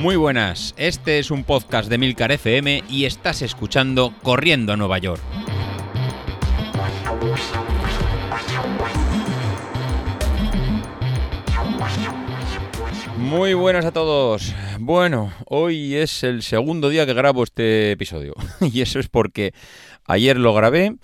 Muy 0.00 0.16
buenas, 0.16 0.74
este 0.78 1.18
es 1.18 1.30
un 1.30 1.44
podcast 1.44 1.90
de 1.90 1.98
Milcar 1.98 2.32
FM 2.32 2.84
y 2.88 3.04
estás 3.04 3.42
escuchando 3.42 4.14
Corriendo 4.22 4.72
a 4.72 4.76
Nueva 4.78 4.96
York. 4.96 5.20
Muy 13.18 13.52
buenas 13.52 13.84
a 13.84 13.92
todos. 13.92 14.54
Bueno, 14.78 15.34
hoy 15.44 15.94
es 15.96 16.24
el 16.24 16.42
segundo 16.42 16.88
día 16.88 17.04
que 17.04 17.12
grabo 17.12 17.44
este 17.44 17.92
episodio 17.92 18.32
y 18.62 18.80
eso 18.80 19.00
es 19.00 19.10
porque 19.10 19.52
ayer 20.06 20.38
lo 20.38 20.54
grabé 20.54 20.96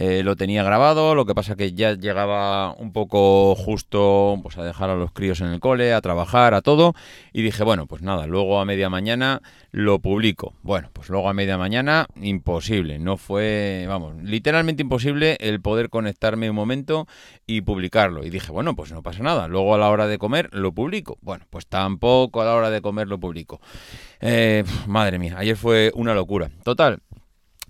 eh, 0.00 0.22
lo 0.22 0.36
tenía 0.36 0.62
grabado, 0.62 1.16
lo 1.16 1.26
que 1.26 1.34
pasa 1.34 1.56
que 1.56 1.72
ya 1.72 1.94
llegaba 1.94 2.72
un 2.74 2.92
poco 2.92 3.56
justo 3.56 4.38
pues 4.44 4.56
a 4.56 4.62
dejar 4.62 4.90
a 4.90 4.94
los 4.94 5.10
críos 5.10 5.40
en 5.40 5.48
el 5.48 5.58
cole, 5.58 5.92
a 5.92 6.00
trabajar, 6.00 6.54
a 6.54 6.62
todo, 6.62 6.94
y 7.32 7.42
dije, 7.42 7.64
bueno, 7.64 7.86
pues 7.86 8.00
nada, 8.00 8.28
luego 8.28 8.60
a 8.60 8.64
media 8.64 8.88
mañana 8.88 9.42
lo 9.72 9.98
publico. 9.98 10.54
Bueno, 10.62 10.88
pues 10.92 11.08
luego 11.08 11.28
a 11.28 11.32
media 11.32 11.58
mañana, 11.58 12.06
imposible, 12.14 13.00
no 13.00 13.16
fue, 13.16 13.86
vamos, 13.88 14.14
literalmente 14.22 14.82
imposible 14.82 15.36
el 15.40 15.60
poder 15.60 15.90
conectarme 15.90 16.48
un 16.48 16.54
momento 16.54 17.08
y 17.44 17.62
publicarlo. 17.62 18.24
Y 18.24 18.30
dije, 18.30 18.52
bueno, 18.52 18.76
pues 18.76 18.92
no 18.92 19.02
pasa 19.02 19.24
nada, 19.24 19.48
luego 19.48 19.74
a 19.74 19.78
la 19.78 19.90
hora 19.90 20.06
de 20.06 20.18
comer 20.18 20.48
lo 20.52 20.70
publico. 20.70 21.18
Bueno, 21.22 21.44
pues 21.50 21.66
tampoco 21.66 22.40
a 22.40 22.44
la 22.44 22.54
hora 22.54 22.70
de 22.70 22.80
comer 22.80 23.08
lo 23.08 23.18
publico. 23.18 23.60
Eh, 24.20 24.62
madre 24.86 25.18
mía, 25.18 25.34
ayer 25.38 25.56
fue 25.56 25.90
una 25.96 26.14
locura. 26.14 26.50
Total, 26.62 27.00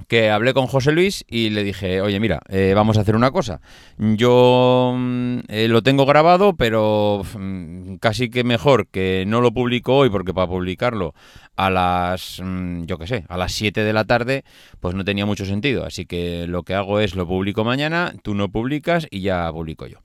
que 0.07 0.31
hablé 0.31 0.55
con 0.55 0.67
José 0.67 0.93
Luis 0.93 1.25
y 1.29 1.51
le 1.51 1.65
dije, 1.65 2.01
oye, 2.01 2.21
mira, 2.21 2.41
eh, 2.49 2.73
vamos 2.75 2.97
a 2.97 3.01
hacer 3.01 3.17
una 3.17 3.31
cosa. 3.31 3.61
Yo 3.99 4.95
mm, 4.97 5.39
eh, 5.49 5.69
lo 5.69 5.83
tengo 5.83 6.07
grabado, 6.07 6.55
pero 6.57 7.23
mm, 7.39 7.97
casi 7.97 8.31
que 8.31 8.45
mejor 8.45 8.87
que 8.89 9.25
no 9.27 9.41
lo 9.41 9.53
publico 9.53 9.97
hoy, 9.97 10.11
porque 10.11 10.33
para 10.33 10.47
publicarlo 10.47 11.15
a 11.57 11.71
las, 11.71 12.41
mm, 12.43 12.85
yo 12.85 12.99
qué 12.99 13.07
sé, 13.07 13.25
a 13.29 13.37
las 13.37 13.53
7 13.53 13.83
de 13.83 13.93
la 13.93 14.05
tarde, 14.05 14.45
pues 14.81 14.95
no 14.95 15.05
tenía 15.05 15.27
mucho 15.27 15.45
sentido. 15.45 15.85
Así 15.85 16.07
que 16.07 16.47
lo 16.47 16.63
que 16.63 16.75
hago 16.75 17.01
es 17.01 17.15
lo 17.15 17.27
publico 17.27 17.65
mañana, 17.65 18.15
tú 18.23 18.35
no 18.35 18.49
publicas 18.51 19.07
y 19.11 19.21
ya 19.21 19.51
publico 19.53 19.87
yo. 19.87 19.99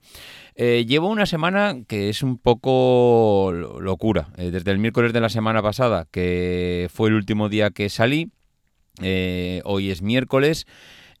Eh, 0.56 0.84
llevo 0.86 1.08
una 1.08 1.26
semana 1.26 1.74
que 1.88 2.08
es 2.08 2.22
un 2.22 2.38
poco 2.38 3.52
locura. 3.52 4.28
desde 4.36 4.70
el 4.70 4.78
miércoles 4.78 5.12
de 5.12 5.20
la 5.20 5.28
semana 5.28 5.62
pasada, 5.62 6.06
que 6.10 6.88
fue 6.92 7.08
el 7.08 7.14
último 7.14 7.48
día 7.48 7.70
que 7.70 7.88
salí, 7.88 8.30
eh, 9.02 9.60
hoy 9.64 9.90
es 9.90 10.02
miércoles 10.02 10.66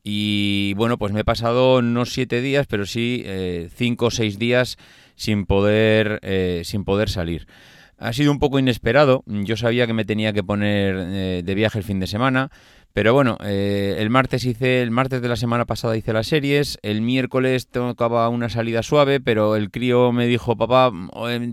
y 0.02 0.74
bueno, 0.74 0.98
pues 0.98 1.12
me 1.12 1.20
he 1.20 1.24
pasado 1.24 1.80
no 1.80 2.04
siete 2.04 2.42
días, 2.42 2.66
pero 2.66 2.84
sí 2.84 3.22
eh, 3.24 3.70
cinco 3.74 4.06
o 4.06 4.10
seis 4.10 4.38
días 4.38 4.76
sin 5.16 5.46
poder, 5.46 6.20
eh, 6.22 6.62
sin 6.64 6.84
poder 6.84 7.08
salir. 7.08 7.46
Ha 7.98 8.12
sido 8.12 8.32
un 8.32 8.38
poco 8.38 8.58
inesperado. 8.58 9.22
Yo 9.26 9.56
sabía 9.56 9.86
que 9.86 9.92
me 9.92 10.04
tenía 10.04 10.32
que 10.32 10.42
poner 10.42 11.42
de 11.44 11.54
viaje 11.54 11.78
el 11.78 11.84
fin 11.84 12.00
de 12.00 12.06
semana, 12.06 12.50
pero 12.92 13.12
bueno, 13.12 13.36
el 13.40 14.08
martes 14.10 14.44
hice, 14.44 14.82
el 14.82 14.90
martes 14.90 15.20
de 15.20 15.28
la 15.28 15.36
semana 15.36 15.64
pasada 15.64 15.96
hice 15.96 16.12
las 16.12 16.28
series, 16.28 16.78
el 16.82 17.02
miércoles 17.02 17.66
tocaba 17.68 18.28
una 18.28 18.48
salida 18.48 18.82
suave, 18.82 19.20
pero 19.20 19.56
el 19.56 19.70
crío 19.70 20.12
me 20.12 20.26
dijo, 20.26 20.56
papá, 20.56 20.92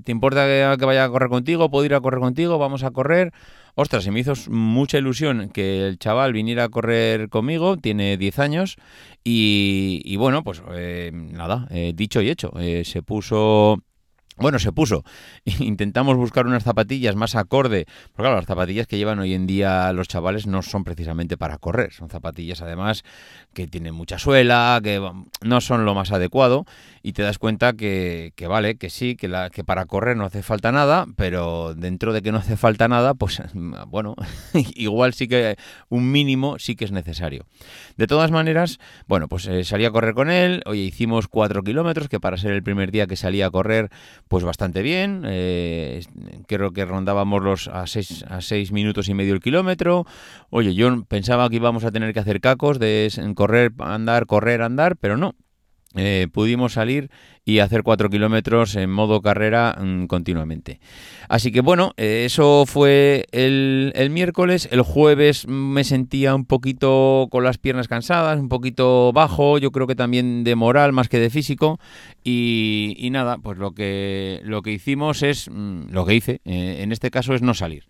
¿te 0.03 0.11
importa 0.11 0.45
que, 0.45 0.85
vaya 0.85 1.03
a 1.03 1.09
correr 1.09 1.29
contigo? 1.29 1.71
¿Puedo 1.71 1.85
ir 1.85 1.95
a 1.95 2.01
correr 2.01 2.19
contigo? 2.19 2.57
Vamos 2.59 2.83
a 2.83 2.91
correr. 2.91 3.31
Ostras, 3.75 4.03
se 4.03 4.11
me 4.11 4.19
hizo 4.19 4.33
mucha 4.49 4.97
ilusión 4.97 5.49
que 5.49 5.87
el 5.87 5.97
chaval 5.97 6.33
viniera 6.33 6.65
a 6.65 6.69
correr 6.69 7.29
conmigo, 7.29 7.77
tiene 7.77 8.17
10 8.17 8.39
años, 8.39 8.75
y, 9.23 10.15
bueno, 10.17 10.43
pues 10.43 10.61
eh, 10.73 11.11
nada, 11.13 11.67
eh, 11.71 11.93
dicho 11.95 12.21
y 12.21 12.29
hecho, 12.29 12.51
eh, 12.59 12.83
se 12.85 13.01
puso 13.01 13.77
bueno, 14.37 14.59
se 14.59 14.71
puso. 14.71 15.03
Intentamos 15.59 16.15
buscar 16.17 16.47
unas 16.47 16.63
zapatillas 16.63 17.15
más 17.15 17.35
acorde. 17.35 17.85
Porque 17.85 18.23
claro, 18.23 18.35
las 18.37 18.45
zapatillas 18.45 18.87
que 18.87 18.97
llevan 18.97 19.19
hoy 19.19 19.33
en 19.33 19.47
día 19.47 19.91
los 19.93 20.07
chavales 20.07 20.47
no 20.47 20.61
son 20.61 20.83
precisamente 20.83 21.37
para 21.37 21.57
correr. 21.57 21.93
Son 21.93 22.09
zapatillas 22.09 22.61
además 22.61 23.03
que 23.53 23.67
tienen 23.67 23.93
mucha 23.93 24.17
suela, 24.17 24.79
que 24.83 25.01
no 25.41 25.61
son 25.61 25.85
lo 25.85 25.93
más 25.93 26.11
adecuado. 26.11 26.65
Y 27.03 27.13
te 27.13 27.23
das 27.23 27.39
cuenta 27.39 27.73
que, 27.73 28.33
vale, 28.47 28.75
que 28.77 28.89
sí, 28.89 29.15
que, 29.15 29.29
para 29.65 29.85
correr 29.85 30.15
no 30.17 30.25
hace 30.25 30.43
falta 30.43 30.71
nada, 30.71 31.07
pero 31.15 31.73
dentro 31.73 32.13
de 32.13 32.21
que 32.21 32.31
no 32.31 32.37
hace 32.37 32.57
falta 32.57 32.87
nada, 32.87 33.13
pues 33.15 33.41
bueno, 33.87 34.15
igual 34.75 35.13
sí 35.13 35.27
que 35.27 35.57
un 35.89 36.11
mínimo 36.11 36.59
sí 36.59 36.75
que 36.75 36.85
es 36.85 36.91
necesario. 36.91 37.45
De 37.97 38.07
todas 38.07 38.31
maneras, 38.31 38.79
bueno, 39.07 39.27
pues 39.27 39.47
eh, 39.47 39.63
salí 39.63 39.85
a 39.85 39.91
correr 39.91 40.13
con 40.13 40.29
él. 40.29 40.61
Oye, 40.65 40.81
hicimos 40.81 41.27
cuatro 41.27 41.63
kilómetros, 41.63 42.07
que 42.07 42.19
para 42.19 42.37
ser 42.37 42.51
el 42.51 42.63
primer 42.63 42.91
día 42.91 43.07
que 43.07 43.15
salí 43.15 43.41
a 43.41 43.49
correr, 43.49 43.89
pues 44.31 44.45
bastante 44.45 44.81
bien. 44.81 45.23
Eh, 45.25 46.05
creo 46.47 46.71
que 46.71 46.85
rondábamos 46.85 47.43
los 47.43 47.67
a 47.67 47.85
seis, 47.85 48.23
a 48.29 48.39
seis 48.39 48.71
minutos 48.71 49.09
y 49.09 49.13
medio 49.13 49.33
el 49.33 49.41
kilómetro. 49.41 50.05
Oye, 50.49 50.73
yo 50.73 51.03
pensaba 51.03 51.49
que 51.49 51.57
íbamos 51.57 51.83
a 51.83 51.91
tener 51.91 52.13
que 52.13 52.21
hacer 52.21 52.39
cacos 52.39 52.79
de 52.79 53.11
correr, 53.35 53.73
andar, 53.79 54.27
correr, 54.27 54.61
andar, 54.61 54.95
pero 54.95 55.17
no. 55.17 55.35
Eh, 55.95 56.27
pudimos 56.31 56.73
salir 56.73 57.09
y 57.43 57.59
hacer 57.59 57.83
cuatro 57.83 58.09
kilómetros 58.09 58.75
en 58.75 58.89
modo 58.89 59.21
carrera 59.21 59.75
mm, 59.77 60.05
continuamente. 60.05 60.79
Así 61.27 61.51
que 61.51 61.61
bueno, 61.61 61.93
eh, 61.97 62.23
eso 62.25 62.65
fue 62.65 63.25
el, 63.31 63.93
miércoles. 64.11 64.69
El 64.71 64.83
jueves 64.83 65.47
me 65.47 65.83
sentía 65.83 66.35
un 66.35 66.45
poquito 66.45 67.27
con 67.29 67.43
las 67.43 67.57
piernas 67.57 67.87
cansadas, 67.87 68.39
un 68.39 68.47
poquito 68.47 69.11
bajo, 69.11 69.57
yo 69.57 69.71
creo 69.71 69.87
que 69.87 69.95
también 69.95 70.43
de 70.43 70.55
moral 70.55 70.93
más 70.93 71.09
que 71.09 71.19
de 71.19 71.29
físico. 71.29 71.79
Y, 72.23 72.95
y 72.97 73.09
nada, 73.09 73.37
pues 73.39 73.57
lo 73.57 73.71
que, 73.71 74.39
lo 74.43 74.61
que 74.61 74.71
hicimos 74.71 75.23
es, 75.23 75.49
mm, 75.49 75.89
lo 75.91 76.05
que 76.05 76.15
hice, 76.15 76.41
eh, 76.45 76.79
en 76.81 76.91
este 76.91 77.11
caso 77.11 77.33
es 77.33 77.41
no 77.41 77.53
salir. 77.53 77.85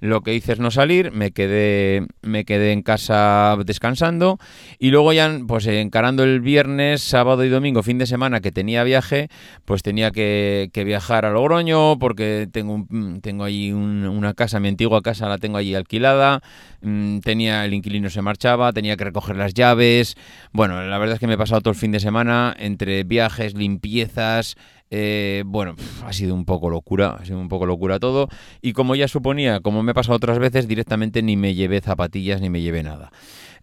Lo 0.00 0.22
que 0.22 0.34
hice 0.34 0.52
es 0.52 0.58
no 0.58 0.70
salir, 0.70 1.12
me 1.12 1.30
quedé, 1.30 2.06
me 2.22 2.44
quedé 2.44 2.72
en 2.72 2.82
casa 2.82 3.56
descansando 3.64 4.38
y 4.78 4.90
luego 4.90 5.12
ya 5.12 5.40
pues 5.46 5.66
encarando 5.66 6.24
el 6.24 6.40
viernes, 6.40 7.02
sábado 7.02 7.41
y 7.44 7.48
domingo, 7.48 7.82
fin 7.82 7.98
de 7.98 8.06
semana 8.06 8.40
que 8.40 8.52
tenía 8.52 8.84
viaje, 8.84 9.28
pues 9.64 9.82
tenía 9.82 10.10
que, 10.10 10.70
viajar 10.74 11.24
a 11.24 11.30
Logroño 11.30 11.98
porque 11.98 12.48
tengo, 12.50 12.74
un, 12.74 13.20
tengo 13.22 13.44
ahí 13.44 13.72
una 13.72 14.34
casa, 14.34 14.60
mi 14.60 14.68
antigua 14.68 15.02
casa 15.02 15.28
la 15.28 15.38
tengo 15.38 15.58
allí 15.58 15.74
alquilada, 15.74 16.42
mm, 16.82 17.18
tenía 17.20 17.64
el 17.64 17.74
inquilino 17.74 18.10
se 18.10 18.22
marchaba, 18.22 18.72
tenía 18.72 18.96
que 18.96 19.04
recoger 19.04 19.36
las 19.36 19.54
llaves. 19.54 20.16
Bueno, 20.52 20.82
la 20.82 20.98
verdad 20.98 21.14
es 21.14 21.20
que 21.20 21.26
me 21.26 21.34
he 21.34 21.38
pasado 21.38 21.60
todo 21.60 21.70
el 21.70 21.78
fin 21.78 21.92
de 21.92 22.00
semana 22.00 22.54
entre 22.58 23.04
viajes, 23.04 23.54
limpiezas, 23.54 24.56
eh, 24.94 25.42
bueno, 25.46 25.74
ha 26.04 26.12
sido 26.12 26.34
un 26.34 26.44
poco 26.44 26.68
locura, 26.68 27.16
ha 27.18 27.24
sido 27.24 27.38
un 27.38 27.48
poco 27.48 27.64
locura 27.64 27.98
todo. 27.98 28.28
Y 28.60 28.74
como 28.74 28.94
ya 28.94 29.08
suponía, 29.08 29.60
como 29.60 29.82
me 29.82 29.92
he 29.92 29.94
pasado 29.94 30.16
otras 30.16 30.38
veces, 30.38 30.68
directamente 30.68 31.22
ni 31.22 31.34
me 31.34 31.54
llevé 31.54 31.80
zapatillas 31.80 32.42
ni 32.42 32.50
me 32.50 32.60
llevé 32.60 32.82
nada. 32.82 33.10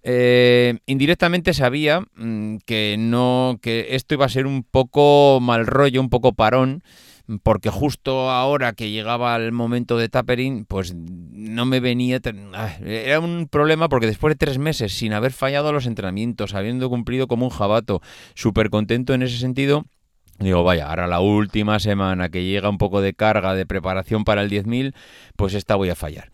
Eh, 0.03 0.79
indirectamente 0.85 1.53
sabía 1.53 2.01
mm, 2.15 2.57
que 2.65 2.95
no, 2.97 3.59
que 3.61 3.87
esto 3.91 4.15
iba 4.15 4.25
a 4.25 4.29
ser 4.29 4.47
un 4.47 4.63
poco 4.63 5.39
mal 5.41 5.67
rollo, 5.67 5.99
un 6.01 6.09
poco 6.09 6.33
parón 6.33 6.83
porque 7.43 7.69
justo 7.69 8.31
ahora 8.31 8.73
que 8.73 8.89
llegaba 8.89 9.35
el 9.35 9.51
momento 9.51 9.97
de 9.97 10.09
tapering, 10.09 10.65
pues 10.65 10.95
no 10.95 11.65
me 11.65 11.79
venía... 11.79 12.19
Ah, 12.53 12.75
era 12.83 13.19
un 13.19 13.47
problema 13.47 13.87
porque 13.87 14.07
después 14.07 14.31
de 14.31 14.37
tres 14.37 14.57
meses 14.57 14.93
sin 14.93 15.13
haber 15.13 15.31
fallado 15.31 15.71
los 15.71 15.85
entrenamientos, 15.85 16.55
habiendo 16.55 16.89
cumplido 16.89 17.27
como 17.27 17.45
un 17.45 17.51
jabato, 17.51 18.01
súper 18.33 18.69
contento 18.71 19.13
en 19.13 19.21
ese 19.21 19.37
sentido, 19.37 19.85
Digo, 20.39 20.63
vaya, 20.63 20.87
ahora 20.87 21.05
la 21.05 21.19
última 21.19 21.79
semana 21.79 22.29
que 22.29 22.45
llega 22.45 22.69
un 22.69 22.77
poco 22.77 23.01
de 23.01 23.13
carga 23.13 23.55
de 23.55 23.65
preparación 23.65 24.23
para 24.23 24.41
el 24.41 24.49
10.000, 24.49 24.95
pues 25.35 25.53
esta 25.53 25.75
voy 25.75 25.89
a 25.89 25.95
fallar. 25.95 26.31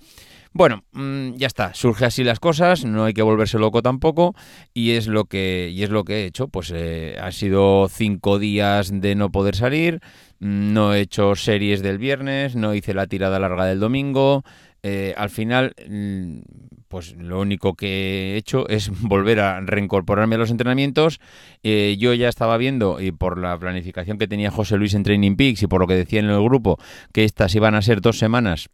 Bueno, 0.57 0.85
mm, 0.93 1.33
ya 1.35 1.47
está, 1.47 1.73
surge 1.73 2.05
así 2.05 2.23
las 2.23 2.39
cosas, 2.39 2.85
no 2.85 3.03
hay 3.03 3.13
que 3.13 3.21
volverse 3.21 3.59
loco 3.59 3.81
tampoco 3.81 4.33
y 4.73 4.91
es 4.91 5.07
lo 5.07 5.25
que, 5.25 5.69
y 5.69 5.83
es 5.83 5.89
lo 5.89 6.05
que 6.05 6.13
he 6.13 6.25
hecho. 6.27 6.47
Pues 6.47 6.71
eh, 6.73 7.17
ha 7.21 7.33
sido 7.33 7.89
cinco 7.89 8.39
días 8.39 8.89
de 9.01 9.15
no 9.15 9.33
poder 9.33 9.57
salir, 9.57 9.99
no 10.39 10.93
he 10.93 11.01
hecho 11.01 11.35
series 11.35 11.81
del 11.81 11.97
viernes, 11.97 12.55
no 12.55 12.73
hice 12.73 12.93
la 12.93 13.07
tirada 13.07 13.37
larga 13.37 13.65
del 13.65 13.81
domingo, 13.81 14.45
eh, 14.81 15.13
al 15.17 15.29
final, 15.29 15.73
mm, 15.89 16.39
pues 16.87 17.17
lo 17.17 17.41
único 17.41 17.73
que 17.73 18.35
he 18.35 18.37
hecho 18.37 18.65
es 18.69 18.89
volver 19.01 19.41
a 19.41 19.59
reincorporarme 19.59 20.35
a 20.35 20.37
los 20.37 20.51
entrenamientos. 20.51 21.19
Eh, 21.63 21.97
yo 21.99 22.13
ya 22.13 22.29
estaba 22.29 22.55
viendo, 22.55 23.01
y 23.01 23.11
por 23.11 23.37
la 23.39 23.59
planificación 23.59 24.17
que 24.17 24.29
tenía 24.29 24.51
José 24.51 24.77
Luis 24.77 24.93
en 24.93 25.03
Training 25.03 25.35
Peaks 25.35 25.63
y 25.63 25.67
por 25.67 25.81
lo 25.81 25.87
que 25.87 25.95
decía 25.95 26.21
en 26.21 26.29
el 26.29 26.41
grupo, 26.41 26.79
que 27.11 27.25
estas 27.25 27.53
iban 27.55 27.75
a 27.75 27.81
ser 27.81 27.99
dos 27.99 28.17
semanas 28.17 28.69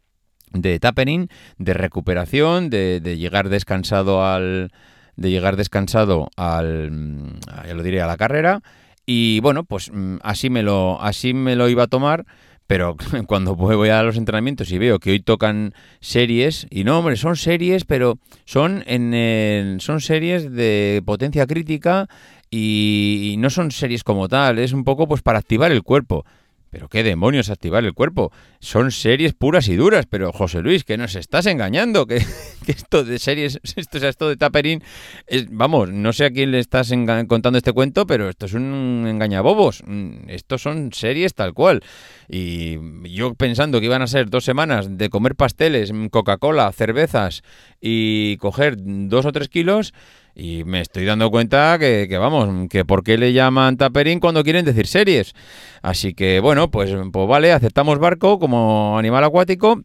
de 0.52 0.78
tapering, 0.78 1.28
de 1.58 1.74
recuperación, 1.74 2.70
de, 2.70 3.00
llegar 3.18 3.48
descansado 3.48 4.24
al 4.24 4.70
de 5.16 5.30
llegar 5.30 5.56
descansado 5.56 6.30
al 6.36 6.90
mm, 6.90 7.40
ya 7.66 7.74
lo 7.74 7.82
diré 7.82 8.00
a 8.00 8.06
la 8.06 8.16
carrera 8.16 8.62
y 9.04 9.40
bueno 9.40 9.64
pues 9.64 9.90
mm, 9.92 10.16
así 10.22 10.48
me 10.48 10.62
lo 10.62 11.02
así 11.02 11.34
me 11.34 11.54
lo 11.54 11.68
iba 11.68 11.82
a 11.82 11.86
tomar 11.86 12.24
pero 12.72 12.96
cuando 13.26 13.54
voy 13.54 13.90
a 13.90 14.02
los 14.02 14.16
entrenamientos 14.16 14.72
y 14.72 14.78
veo 14.78 14.98
que 14.98 15.10
hoy 15.10 15.20
tocan 15.20 15.74
series, 16.00 16.66
y 16.70 16.84
no, 16.84 17.00
hombre, 17.00 17.16
son 17.16 17.36
series, 17.36 17.84
pero 17.84 18.18
son, 18.46 18.82
en 18.86 19.78
son 19.80 20.00
series 20.00 20.50
de 20.50 21.02
potencia 21.04 21.46
crítica 21.46 22.08
y, 22.50 23.34
no 23.38 23.50
son 23.50 23.72
series 23.72 24.04
como 24.04 24.26
tal, 24.28 24.58
es 24.58 24.72
un 24.72 24.84
poco 24.84 25.06
pues 25.06 25.20
para 25.20 25.38
activar 25.38 25.70
el 25.70 25.82
cuerpo. 25.82 26.24
Pero 26.72 26.88
qué 26.88 27.02
demonios 27.02 27.50
activar 27.50 27.84
el 27.84 27.92
cuerpo. 27.92 28.32
Son 28.58 28.92
series 28.92 29.34
puras 29.34 29.68
y 29.68 29.76
duras, 29.76 30.06
pero 30.08 30.32
José 30.32 30.62
Luis, 30.62 30.84
que 30.84 30.96
nos 30.96 31.14
estás 31.16 31.44
engañando, 31.44 32.06
que, 32.06 32.16
esto 32.66 33.04
de 33.04 33.18
series, 33.18 33.60
esto, 33.76 34.00
sea, 34.00 34.08
esto 34.08 34.26
de 34.30 34.38
Taperín, 34.38 34.82
es, 35.26 35.48
vamos, 35.50 35.90
no 35.90 36.14
sé 36.14 36.24
a 36.24 36.30
quién 36.30 36.50
le 36.50 36.60
estás 36.60 36.90
contando 37.28 37.58
este 37.58 37.74
cuento, 37.74 38.06
pero 38.06 38.30
esto 38.30 38.46
es 38.46 38.54
un 38.54 39.04
engañabobos. 39.06 39.82
Mm, 39.86 40.30
estos 40.30 40.62
son 40.62 40.94
series 40.94 41.34
tal 41.34 41.52
cual. 41.52 41.82
Y 42.26 42.78
yo 43.14 43.34
pensando 43.34 43.78
que 43.78 43.86
iban 43.86 44.00
a 44.00 44.06
ser 44.06 44.30
dos 44.30 44.46
semanas 44.46 44.96
de 44.96 45.10
comer 45.10 45.36
pasteles, 45.36 45.92
Coca-Cola, 46.10 46.72
cervezas 46.72 47.42
y 47.82 48.38
coger 48.38 48.76
dos 48.78 49.26
o 49.26 49.32
tres 49.32 49.50
kilos, 49.50 49.92
y 50.34 50.64
me 50.64 50.80
estoy 50.80 51.04
dando 51.04 51.30
cuenta 51.30 51.76
que, 51.78 52.08
vamos, 52.18 52.68
que 52.68 52.84
por 52.84 53.02
qué 53.02 53.18
le 53.18 53.32
llaman 53.32 53.76
taperín 53.76 54.20
cuando 54.20 54.42
quieren 54.42 54.64
decir 54.64 54.86
series. 54.86 55.34
Así 55.82 56.14
que 56.14 56.40
bueno, 56.40 56.70
pues, 56.70 56.90
pues 57.12 57.28
vale, 57.28 57.52
aceptamos 57.52 57.98
barco 57.98 58.38
como 58.38 58.98
animal 58.98 59.24
acuático. 59.24 59.82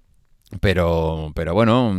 Pero, 0.62 1.34
pero 1.36 1.54
bueno, 1.54 1.94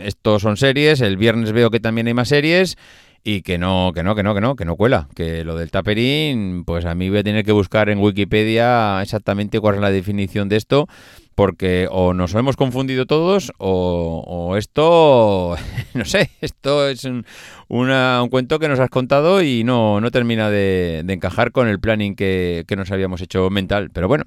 estos 0.00 0.42
son 0.42 0.58
series. 0.58 1.00
El 1.00 1.16
viernes 1.16 1.52
veo 1.52 1.70
que 1.70 1.80
también 1.80 2.08
hay 2.08 2.14
más 2.14 2.28
series 2.28 2.76
y 3.22 3.42
que 3.42 3.58
no, 3.58 3.92
que 3.94 4.02
no, 4.02 4.14
que 4.14 4.22
no, 4.22 4.34
que 4.34 4.40
no, 4.40 4.56
que 4.56 4.64
no 4.64 4.76
cuela. 4.76 5.08
Que 5.14 5.44
lo 5.44 5.56
del 5.56 5.70
taperín, 5.70 6.64
pues 6.64 6.84
a 6.84 6.94
mí 6.94 7.08
voy 7.10 7.18
a 7.18 7.22
tener 7.22 7.44
que 7.44 7.52
buscar 7.52 7.88
en 7.90 7.98
Wikipedia 7.98 9.00
exactamente 9.02 9.60
cuál 9.60 9.76
es 9.76 9.80
la 9.80 9.90
definición 9.90 10.48
de 10.48 10.56
esto, 10.56 10.86
porque 11.34 11.86
o 11.90 12.14
nos 12.14 12.34
hemos 12.34 12.56
confundido 12.56 13.06
todos 13.06 13.52
o, 13.58 14.56
esto, 14.56 15.56
no 15.94 16.04
sé, 16.04 16.30
esto 16.40 16.88
es 16.88 17.04
un, 17.04 17.26
un, 17.68 18.28
cuento 18.30 18.58
que 18.58 18.68
nos 18.68 18.80
has 18.80 18.90
contado 18.90 19.42
y 19.42 19.64
no, 19.64 20.00
no 20.00 20.10
termina 20.10 20.50
de, 20.50 21.04
encajar 21.06 21.52
con 21.52 21.68
el 21.68 21.80
planning 21.80 22.14
que, 22.14 22.64
nos 22.76 22.90
habíamos 22.90 23.20
hecho 23.20 23.50
mental. 23.50 23.90
Pero 23.92 24.08
bueno, 24.08 24.24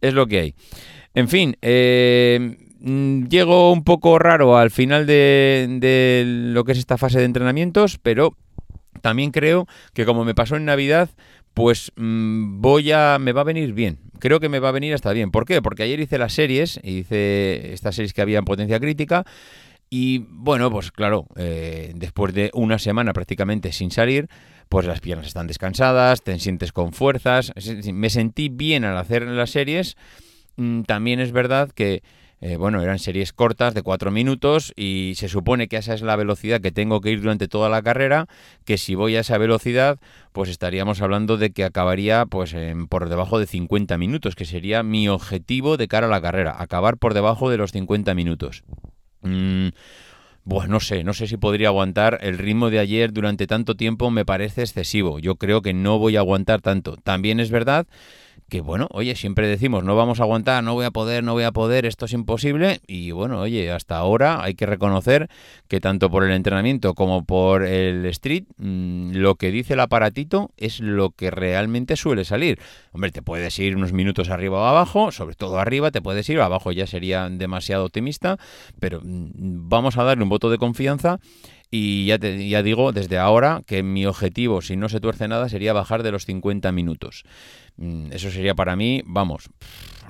es 0.00 0.14
lo 0.14 0.26
que 0.26 0.40
hay. 0.40 0.54
En 1.14 1.28
fin, 1.28 1.56
eh, 1.62 2.65
llego 2.86 3.72
un 3.72 3.84
poco 3.84 4.18
raro 4.18 4.56
al 4.56 4.70
final 4.70 5.06
de, 5.06 5.66
de 5.80 6.24
lo 6.26 6.64
que 6.64 6.72
es 6.72 6.78
esta 6.78 6.98
fase 6.98 7.18
de 7.18 7.24
entrenamientos, 7.24 7.98
pero 7.98 8.36
también 9.02 9.30
creo 9.30 9.66
que 9.92 10.04
como 10.04 10.24
me 10.24 10.34
pasó 10.34 10.56
en 10.56 10.64
Navidad, 10.64 11.10
pues 11.54 11.92
mm, 11.96 12.60
voy 12.60 12.92
a 12.92 13.18
me 13.18 13.32
va 13.32 13.42
a 13.42 13.44
venir 13.44 13.72
bien. 13.72 13.98
Creo 14.18 14.40
que 14.40 14.48
me 14.48 14.60
va 14.60 14.70
a 14.70 14.72
venir 14.72 14.94
hasta 14.94 15.12
bien. 15.12 15.30
¿Por 15.30 15.44
qué? 15.44 15.62
Porque 15.62 15.82
ayer 15.82 16.00
hice 16.00 16.18
las 16.18 16.32
series, 16.32 16.80
hice 16.82 17.72
estas 17.72 17.96
series 17.96 18.12
que 18.12 18.22
había 18.22 18.38
en 18.38 18.44
potencia 18.44 18.80
crítica 18.80 19.24
y 19.88 20.26
bueno, 20.28 20.70
pues 20.70 20.90
claro, 20.90 21.26
eh, 21.36 21.92
después 21.94 22.34
de 22.34 22.50
una 22.54 22.78
semana 22.78 23.12
prácticamente 23.12 23.72
sin 23.72 23.90
salir, 23.90 24.28
pues 24.68 24.86
las 24.86 25.00
piernas 25.00 25.28
están 25.28 25.46
descansadas, 25.46 26.22
te 26.22 26.38
sientes 26.38 26.72
con 26.72 26.92
fuerzas. 26.92 27.52
Me 27.92 28.10
sentí 28.10 28.48
bien 28.48 28.84
al 28.84 28.96
hacer 28.96 29.22
las 29.22 29.50
series. 29.50 29.96
Mm, 30.56 30.82
también 30.82 31.20
es 31.20 31.32
verdad 31.32 31.70
que 31.70 32.02
eh, 32.46 32.56
bueno, 32.56 32.80
eran 32.80 33.00
series 33.00 33.32
cortas 33.32 33.74
de 33.74 33.82
cuatro 33.82 34.12
minutos 34.12 34.72
y 34.76 35.14
se 35.16 35.28
supone 35.28 35.66
que 35.66 35.78
esa 35.78 35.94
es 35.94 36.02
la 36.02 36.14
velocidad 36.14 36.60
que 36.60 36.70
tengo 36.70 37.00
que 37.00 37.10
ir 37.10 37.20
durante 37.20 37.48
toda 37.48 37.68
la 37.68 37.82
carrera, 37.82 38.28
que 38.64 38.78
si 38.78 38.94
voy 38.94 39.16
a 39.16 39.20
esa 39.20 39.36
velocidad, 39.36 39.98
pues 40.30 40.48
estaríamos 40.48 41.02
hablando 41.02 41.38
de 41.38 41.50
que 41.50 41.64
acabaría 41.64 42.24
pues 42.24 42.54
por 42.88 43.08
debajo 43.08 43.40
de 43.40 43.46
50 43.46 43.98
minutos, 43.98 44.36
que 44.36 44.44
sería 44.44 44.84
mi 44.84 45.08
objetivo 45.08 45.76
de 45.76 45.88
cara 45.88 46.06
a 46.06 46.10
la 46.10 46.20
carrera, 46.20 46.54
acabar 46.56 46.98
por 46.98 47.14
debajo 47.14 47.50
de 47.50 47.56
los 47.56 47.72
50 47.72 48.14
minutos. 48.14 48.62
Mm, 49.22 49.70
bueno, 50.44 50.74
no 50.74 50.78
sé, 50.78 51.02
no 51.02 51.14
sé 51.14 51.26
si 51.26 51.36
podría 51.38 51.68
aguantar 51.68 52.20
el 52.22 52.38
ritmo 52.38 52.70
de 52.70 52.78
ayer 52.78 53.12
durante 53.12 53.48
tanto 53.48 53.74
tiempo, 53.74 54.12
me 54.12 54.24
parece 54.24 54.62
excesivo. 54.62 55.18
Yo 55.18 55.34
creo 55.34 55.62
que 55.62 55.74
no 55.74 55.98
voy 55.98 56.14
a 56.14 56.20
aguantar 56.20 56.60
tanto. 56.60 56.96
También 56.96 57.40
es 57.40 57.50
verdad 57.50 57.88
que 58.48 58.60
bueno, 58.60 58.86
oye, 58.92 59.16
siempre 59.16 59.48
decimos, 59.48 59.82
no 59.82 59.96
vamos 59.96 60.20
a 60.20 60.22
aguantar, 60.22 60.62
no 60.62 60.74
voy 60.74 60.84
a 60.84 60.92
poder, 60.92 61.24
no 61.24 61.32
voy 61.32 61.42
a 61.42 61.50
poder, 61.50 61.84
esto 61.84 62.04
es 62.04 62.12
imposible. 62.12 62.80
Y 62.86 63.10
bueno, 63.10 63.40
oye, 63.40 63.72
hasta 63.72 63.96
ahora 63.96 64.42
hay 64.42 64.54
que 64.54 64.66
reconocer 64.66 65.28
que 65.66 65.80
tanto 65.80 66.10
por 66.10 66.22
el 66.22 66.30
entrenamiento 66.30 66.94
como 66.94 67.24
por 67.24 67.64
el 67.64 68.06
street, 68.06 68.44
mm, 68.58 69.12
lo 69.14 69.34
que 69.34 69.50
dice 69.50 69.74
el 69.74 69.80
aparatito 69.80 70.52
es 70.56 70.78
lo 70.78 71.10
que 71.10 71.32
realmente 71.32 71.96
suele 71.96 72.24
salir. 72.24 72.60
Hombre, 72.92 73.10
te 73.10 73.20
puedes 73.20 73.58
ir 73.58 73.74
unos 73.74 73.92
minutos 73.92 74.30
arriba 74.30 74.60
o 74.60 74.64
abajo, 74.64 75.10
sobre 75.10 75.34
todo 75.34 75.58
arriba 75.58 75.90
te 75.90 76.00
puedes 76.00 76.28
ir, 76.28 76.40
abajo 76.40 76.70
ya 76.70 76.86
sería 76.86 77.28
demasiado 77.28 77.84
optimista, 77.84 78.38
pero 78.78 79.00
mm, 79.02 79.68
vamos 79.68 79.96
a 79.96 80.04
darle 80.04 80.22
un 80.22 80.28
voto 80.28 80.50
de 80.50 80.58
confianza 80.58 81.18
y 81.70 82.06
ya, 82.06 82.18
te, 82.18 82.48
ya 82.48 82.62
digo 82.62 82.92
desde 82.92 83.18
ahora 83.18 83.62
que 83.66 83.82
mi 83.82 84.06
objetivo, 84.06 84.62
si 84.62 84.76
no 84.76 84.88
se 84.88 85.00
tuerce 85.00 85.28
nada, 85.28 85.48
sería 85.48 85.72
bajar 85.72 86.02
de 86.02 86.12
los 86.12 86.24
50 86.24 86.70
minutos. 86.72 87.24
Mm, 87.76 88.12
eso 88.12 88.30
sería 88.30 88.54
para 88.54 88.76
mí, 88.76 89.02
vamos, 89.04 89.50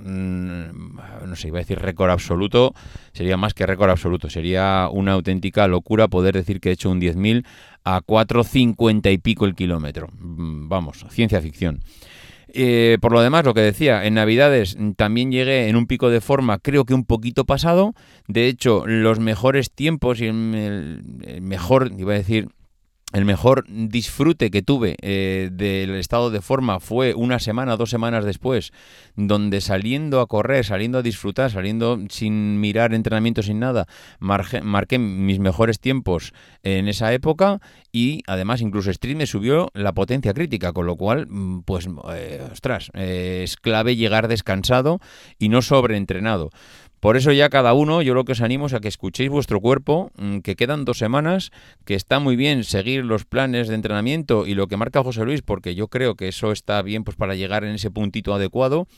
mm, 0.00 1.26
no 1.26 1.36
sé, 1.36 1.48
iba 1.48 1.58
a 1.58 1.62
decir 1.62 1.78
récord 1.78 2.10
absoluto, 2.10 2.74
sería 3.12 3.36
más 3.36 3.54
que 3.54 3.66
récord 3.66 3.90
absoluto, 3.90 4.30
sería 4.30 4.88
una 4.92 5.12
auténtica 5.12 5.66
locura 5.66 6.08
poder 6.08 6.34
decir 6.34 6.60
que 6.60 6.68
he 6.68 6.72
hecho 6.72 6.90
un 6.90 7.00
10.000 7.00 7.44
a 7.84 8.00
4.50 8.02 9.12
y 9.12 9.18
pico 9.18 9.46
el 9.46 9.54
kilómetro. 9.54 10.08
Mm, 10.18 10.68
vamos, 10.68 11.06
ciencia 11.10 11.40
ficción. 11.40 11.80
Eh, 12.58 12.96
por 13.02 13.12
lo 13.12 13.20
demás, 13.20 13.44
lo 13.44 13.52
que 13.52 13.60
decía, 13.60 14.06
en 14.06 14.14
Navidades 14.14 14.78
también 14.96 15.30
llegué 15.30 15.68
en 15.68 15.76
un 15.76 15.86
pico 15.86 16.08
de 16.08 16.22
forma, 16.22 16.58
creo 16.58 16.86
que 16.86 16.94
un 16.94 17.04
poquito 17.04 17.44
pasado. 17.44 17.92
De 18.28 18.46
hecho, 18.46 18.86
los 18.86 19.20
mejores 19.20 19.70
tiempos 19.70 20.22
y 20.22 20.26
el 20.28 21.02
mejor, 21.42 21.92
iba 21.98 22.14
a 22.14 22.16
decir, 22.16 22.48
el 23.16 23.24
mejor 23.24 23.64
disfrute 23.66 24.50
que 24.50 24.60
tuve 24.60 24.96
eh, 25.00 25.48
del 25.50 25.94
estado 25.94 26.30
de 26.30 26.42
forma 26.42 26.80
fue 26.80 27.14
una 27.14 27.38
semana, 27.38 27.78
dos 27.78 27.88
semanas 27.88 28.26
después, 28.26 28.72
donde 29.14 29.62
saliendo 29.62 30.20
a 30.20 30.26
correr, 30.26 30.66
saliendo 30.66 30.98
a 30.98 31.02
disfrutar, 31.02 31.50
saliendo 31.50 31.98
sin 32.10 32.60
mirar 32.60 32.92
entrenamiento, 32.92 33.42
sin 33.42 33.58
nada, 33.58 33.86
marqué 34.18 34.98
mis 34.98 35.38
mejores 35.38 35.80
tiempos 35.80 36.34
en 36.62 36.88
esa 36.88 37.14
época 37.14 37.62
y 37.90 38.22
además 38.26 38.60
incluso 38.60 38.90
Street 38.90 39.16
me 39.16 39.26
subió 39.26 39.70
la 39.72 39.94
potencia 39.94 40.34
crítica, 40.34 40.74
con 40.74 40.84
lo 40.84 40.96
cual, 40.96 41.26
mm, 41.26 41.62
pues, 41.62 41.88
eh, 42.12 42.46
ostras, 42.52 42.90
eh, 42.92 43.40
es 43.44 43.56
clave 43.56 43.96
llegar 43.96 44.28
descansado 44.28 45.00
y 45.38 45.48
no 45.48 45.62
sobreentrenado. 45.62 46.50
Por 47.06 47.16
eso 47.16 47.30
ya 47.30 47.50
cada 47.50 47.72
uno, 47.72 48.02
yo 48.02 48.14
lo 48.14 48.24
que 48.24 48.32
os 48.32 48.40
animo 48.40 48.66
es 48.66 48.74
a 48.74 48.80
que 48.80 48.88
escuchéis 48.88 49.30
vuestro 49.30 49.60
cuerpo, 49.60 50.10
mm, 50.16 50.38
que 50.38 50.56
quedan 50.56 50.84
dos 50.84 50.98
semanas, 50.98 51.52
que 51.84 51.94
está 51.94 52.18
muy 52.18 52.34
bien 52.34 52.64
seguir 52.64 53.04
los 53.04 53.24
planes 53.24 53.68
de 53.68 53.76
entrenamiento 53.76 54.44
y 54.44 54.56
lo 54.56 54.66
que 54.66 54.76
marca 54.76 55.04
José 55.04 55.24
Luis, 55.24 55.40
porque 55.40 55.76
yo 55.76 55.86
creo 55.86 56.16
que 56.16 56.26
eso 56.26 56.50
está 56.50 56.82
bien 56.82 57.04
pues 57.04 57.16
para 57.16 57.36
llegar 57.36 57.62
en 57.62 57.76
ese 57.76 57.92
puntito 57.92 58.34
adecuado 58.34 58.88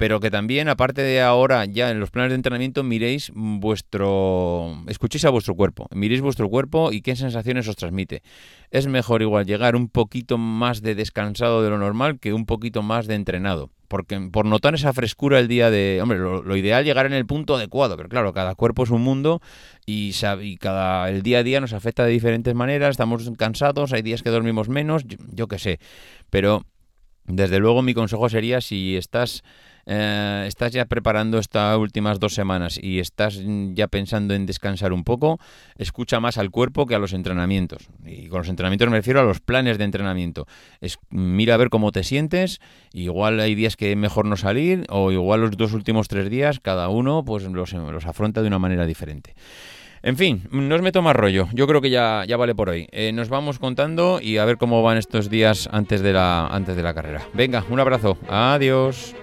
pero 0.00 0.18
que 0.18 0.30
también, 0.30 0.70
aparte 0.70 1.02
de 1.02 1.20
ahora, 1.20 1.66
ya 1.66 1.90
en 1.90 2.00
los 2.00 2.10
planes 2.10 2.30
de 2.30 2.36
entrenamiento, 2.36 2.82
miréis 2.82 3.30
vuestro. 3.34 4.82
escuchéis 4.86 5.26
a 5.26 5.28
vuestro 5.28 5.54
cuerpo, 5.54 5.88
miréis 5.90 6.22
vuestro 6.22 6.48
cuerpo 6.48 6.90
y 6.90 7.02
qué 7.02 7.16
sensaciones 7.16 7.68
os 7.68 7.76
transmite. 7.76 8.22
Es 8.70 8.86
mejor 8.86 9.20
igual 9.20 9.44
llegar 9.44 9.76
un 9.76 9.90
poquito 9.90 10.38
más 10.38 10.80
de 10.80 10.94
descansado 10.94 11.62
de 11.62 11.68
lo 11.68 11.76
normal 11.76 12.18
que 12.18 12.32
un 12.32 12.46
poquito 12.46 12.80
más 12.80 13.08
de 13.08 13.14
entrenado. 13.14 13.68
Porque 13.88 14.18
por 14.32 14.46
notar 14.46 14.74
esa 14.74 14.94
frescura 14.94 15.38
el 15.38 15.48
día 15.48 15.70
de. 15.70 16.00
Hombre, 16.02 16.18
lo, 16.18 16.56
ideal 16.56 16.80
es 16.80 16.86
llegar 16.86 17.04
en 17.04 17.12
el 17.12 17.26
punto 17.26 17.56
adecuado, 17.56 17.98
pero 17.98 18.08
claro, 18.08 18.32
cada 18.32 18.54
cuerpo 18.54 18.84
es 18.84 18.90
un 18.90 19.02
mundo 19.02 19.42
y, 19.84 20.14
y, 20.40 20.56
cada, 20.56 21.10
el 21.10 21.20
día 21.20 21.40
a 21.40 21.42
día 21.42 21.60
nos 21.60 21.74
afecta 21.74 22.06
de 22.06 22.10
diferentes 22.10 22.54
maneras. 22.54 22.92
Estamos 22.92 23.30
cansados, 23.36 23.92
hay 23.92 24.00
días 24.00 24.22
que 24.22 24.30
dormimos 24.30 24.70
menos, 24.70 25.04
yo, 25.04 25.18
yo 25.30 25.46
qué 25.46 25.58
sé. 25.58 25.78
Pero 26.30 26.64
desde 27.26 27.58
luego 27.58 27.82
mi 27.82 27.92
consejo 27.92 28.30
sería 28.30 28.62
si 28.62 28.96
estás 28.96 29.42
eh, 29.92 30.44
estás 30.46 30.70
ya 30.70 30.84
preparando 30.84 31.38
estas 31.38 31.76
últimas 31.76 32.20
dos 32.20 32.32
semanas 32.32 32.78
y 32.80 33.00
estás 33.00 33.40
ya 33.74 33.88
pensando 33.88 34.34
en 34.34 34.46
descansar 34.46 34.92
un 34.92 35.02
poco, 35.02 35.40
escucha 35.78 36.20
más 36.20 36.38
al 36.38 36.50
cuerpo 36.50 36.86
que 36.86 36.94
a 36.94 37.00
los 37.00 37.12
entrenamientos. 37.12 37.88
Y 38.06 38.28
con 38.28 38.38
los 38.38 38.48
entrenamientos 38.48 38.88
me 38.88 38.98
refiero 38.98 39.18
a 39.18 39.24
los 39.24 39.40
planes 39.40 39.78
de 39.78 39.84
entrenamiento. 39.84 40.46
Es, 40.80 41.00
mira 41.10 41.54
a 41.54 41.56
ver 41.56 41.70
cómo 41.70 41.90
te 41.90 42.04
sientes, 42.04 42.60
igual 42.92 43.40
hay 43.40 43.56
días 43.56 43.76
que 43.76 43.90
es 43.90 43.96
mejor 43.96 44.26
no 44.26 44.36
salir 44.36 44.84
o 44.90 45.10
igual 45.10 45.40
los 45.40 45.56
dos 45.56 45.72
últimos 45.72 46.06
tres 46.06 46.30
días 46.30 46.60
cada 46.60 46.88
uno 46.88 47.24
pues 47.24 47.42
los, 47.42 47.72
los 47.72 48.06
afronta 48.06 48.42
de 48.42 48.46
una 48.46 48.60
manera 48.60 48.86
diferente. 48.86 49.34
En 50.02 50.16
fin, 50.16 50.44
no 50.52 50.72
os 50.72 50.82
meto 50.82 51.02
más 51.02 51.16
rollo. 51.16 51.48
Yo 51.52 51.66
creo 51.66 51.80
que 51.80 51.90
ya, 51.90 52.24
ya 52.28 52.36
vale 52.36 52.54
por 52.54 52.68
hoy. 52.68 52.86
Eh, 52.92 53.10
nos 53.12 53.28
vamos 53.28 53.58
contando 53.58 54.20
y 54.22 54.38
a 54.38 54.44
ver 54.44 54.56
cómo 54.56 54.84
van 54.84 54.98
estos 54.98 55.28
días 55.28 55.68
antes 55.72 56.00
de 56.00 56.12
la, 56.12 56.46
antes 56.46 56.76
de 56.76 56.82
la 56.84 56.94
carrera. 56.94 57.22
Venga, 57.34 57.64
un 57.68 57.80
abrazo. 57.80 58.16
Adiós. 58.28 59.16